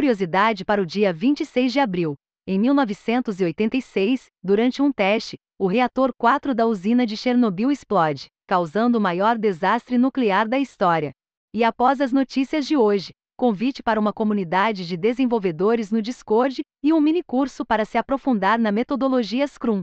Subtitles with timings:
[0.00, 2.14] curiosidade para o dia 26 de abril.
[2.46, 9.00] Em 1986, durante um teste, o reator 4 da usina de Chernobyl explode, causando o
[9.00, 11.12] maior desastre nuclear da história.
[11.52, 16.94] E após as notícias de hoje, convite para uma comunidade de desenvolvedores no Discord e
[16.94, 19.82] um mini curso para se aprofundar na metodologia Scrum.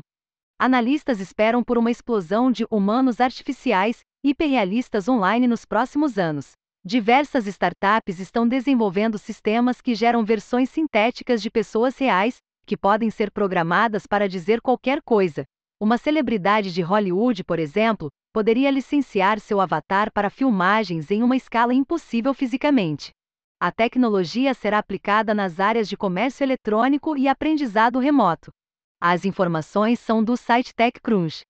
[0.58, 6.54] Analistas esperam por uma explosão de humanos artificiais hiperrealistas online nos próximos anos.
[6.88, 13.30] Diversas startups estão desenvolvendo sistemas que geram versões sintéticas de pessoas reais, que podem ser
[13.30, 15.44] programadas para dizer qualquer coisa.
[15.82, 21.74] Uma celebridade de Hollywood, por exemplo, poderia licenciar seu avatar para filmagens em uma escala
[21.74, 23.10] impossível fisicamente.
[23.60, 28.50] A tecnologia será aplicada nas áreas de comércio eletrônico e aprendizado remoto.
[28.98, 31.42] As informações são do site TechCrunch.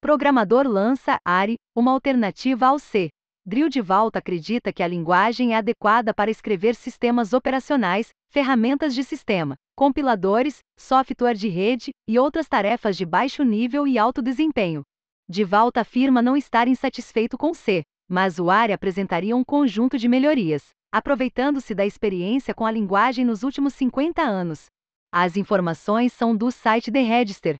[0.00, 3.10] Programador lança ARI, uma alternativa ao C.
[3.46, 9.04] Drill de Volta acredita que a linguagem é adequada para escrever sistemas operacionais, ferramentas de
[9.04, 14.82] sistema, compiladores, software de rede e outras tarefas de baixo nível e alto desempenho.
[15.28, 20.08] De Volta afirma não estar insatisfeito com C, mas o ARI apresentaria um conjunto de
[20.08, 24.64] melhorias aproveitando-se da experiência com a linguagem nos últimos 50 anos.
[25.12, 27.56] As informações são do site The Register.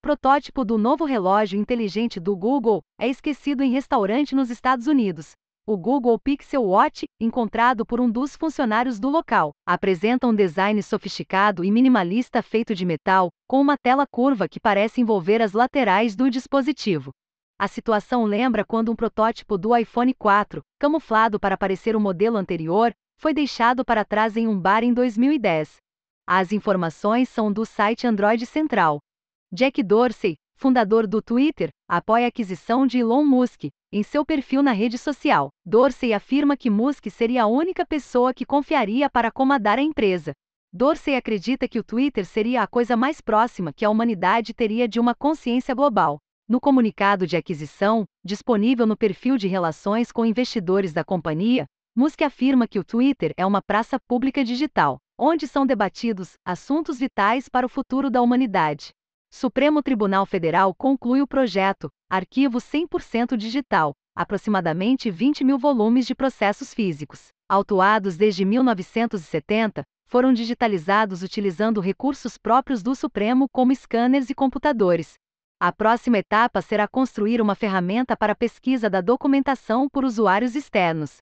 [0.00, 5.32] Protótipo do novo relógio inteligente do Google é esquecido em restaurante nos Estados Unidos.
[5.66, 11.64] O Google Pixel Watch, encontrado por um dos funcionários do local, apresenta um design sofisticado
[11.64, 16.30] e minimalista feito de metal, com uma tela curva que parece envolver as laterais do
[16.30, 17.10] dispositivo.
[17.58, 22.92] A situação lembra quando um protótipo do iPhone 4, camuflado para parecer o modelo anterior,
[23.18, 25.76] foi deixado para trás em um bar em 2010.
[26.24, 29.00] As informações são do site Android Central.
[29.50, 33.70] Jack Dorsey, fundador do Twitter, apoia a aquisição de Elon Musk.
[33.90, 38.44] Em seu perfil na rede social, Dorsey afirma que Musk seria a única pessoa que
[38.44, 40.32] confiaria para comandar a empresa.
[40.70, 45.00] Dorsey acredita que o Twitter seria a coisa mais próxima que a humanidade teria de
[45.00, 46.18] uma consciência global.
[46.46, 51.64] No comunicado de aquisição, disponível no perfil de relações com investidores da companhia,
[51.96, 57.48] Musk afirma que o Twitter é uma praça pública digital, onde são debatidos assuntos vitais
[57.48, 58.90] para o futuro da humanidade.
[59.30, 66.74] Supremo Tribunal Federal conclui o projeto, arquivo 100% digital, aproximadamente 20 mil volumes de processos
[66.74, 75.14] físicos, autuados desde 1970, foram digitalizados utilizando recursos próprios do Supremo como scanners e computadores,
[75.60, 81.16] a próxima etapa será construir uma ferramenta para pesquisa da documentação por usuários externos.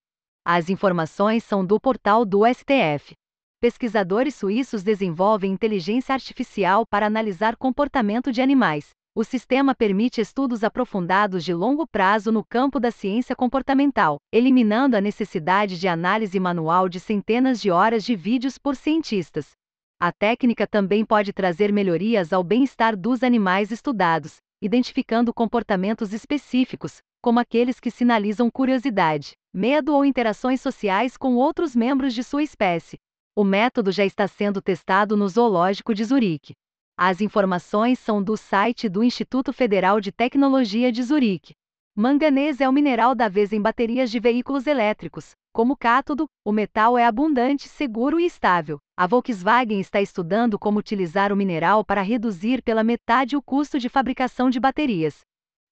[0.45, 3.15] As informações são do portal do STF.
[3.59, 8.91] Pesquisadores suíços desenvolvem inteligência artificial para analisar comportamento de animais.
[9.15, 15.01] O sistema permite estudos aprofundados de longo prazo no campo da ciência comportamental, eliminando a
[15.01, 19.53] necessidade de análise manual de centenas de horas de vídeos por cientistas.
[19.99, 27.41] A técnica também pode trazer melhorias ao bem-estar dos animais estudados, identificando comportamentos específicos, como
[27.41, 32.99] aqueles que sinalizam curiosidade, medo ou interações sociais com outros membros de sua espécie.
[33.39, 36.55] O método já está sendo testado no Zoológico de Zurique.
[36.97, 41.53] As informações são do site do Instituto Federal de Tecnologia de Zurique.
[41.95, 45.33] Manganês é o mineral da vez em baterias de veículos elétricos.
[45.53, 48.79] Como cátodo, o metal é abundante, seguro e estável.
[48.97, 53.91] A Volkswagen está estudando como utilizar o mineral para reduzir pela metade o custo de
[53.91, 55.21] fabricação de baterias.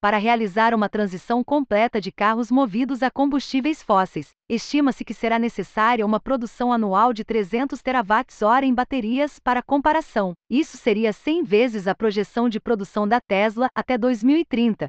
[0.04, 6.04] Para realizar uma transição completa de carros movidos a combustíveis fósseis, estima-se que será necessária
[6.04, 10.34] uma produção anual de 300 terawatts-hora em baterias para comparação.
[10.50, 14.88] Isso seria 100 vezes a projeção de produção da Tesla até 2030.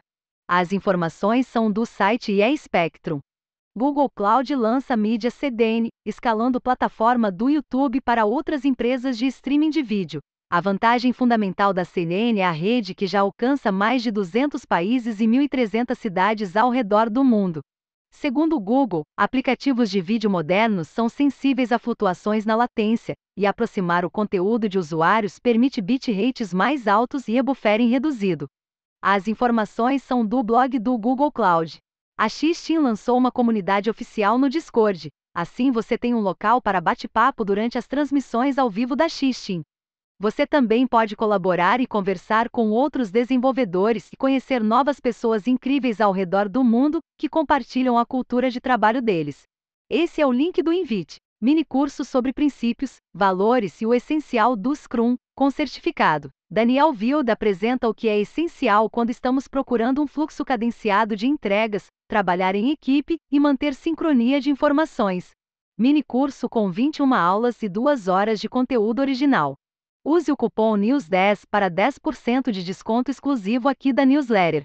[0.50, 3.22] As informações são do site eSpectrum.
[3.74, 9.82] Google Cloud lança mídia CDN, escalando plataforma do YouTube para outras empresas de streaming de
[9.82, 10.20] vídeo.
[10.48, 15.20] A vantagem fundamental da CNN é a rede que já alcança mais de 200 países
[15.20, 17.62] e 1.300 cidades ao redor do mundo.
[18.12, 24.06] Segundo o Google, aplicativos de vídeo modernos são sensíveis a flutuações na latência, e aproximar
[24.06, 28.48] o conteúdo de usuários permite bitrates mais altos e e-buffering reduzido.
[29.02, 31.80] As informações são do blog do Google Cloud.
[32.18, 35.10] A Xteam lançou uma comunidade oficial no Discord.
[35.36, 39.64] Assim você tem um local para bate-papo durante as transmissões ao vivo da Xteam.
[40.18, 46.14] Você também pode colaborar e conversar com outros desenvolvedores e conhecer novas pessoas incríveis ao
[46.14, 49.44] redor do mundo que compartilham a cultura de trabalho deles.
[49.90, 54.74] Esse é o link do Invite, mini curso sobre princípios, valores e o essencial do
[54.74, 56.30] Scrum, com certificado.
[56.50, 61.88] Daniel Wild apresenta o que é essencial quando estamos procurando um fluxo cadenciado de entregas,
[62.08, 65.32] trabalhar em equipe e manter sincronia de informações.
[65.78, 69.56] Mini curso com 21 aulas e 2 horas de conteúdo original.
[70.08, 74.64] Use o cupom NEWS10 para 10% de desconto exclusivo aqui da newsletter.